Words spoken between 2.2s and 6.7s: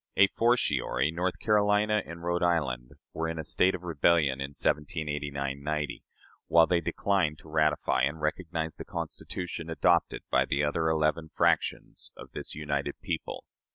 Rhode Island were in a state of rebellion in 1789 '90, while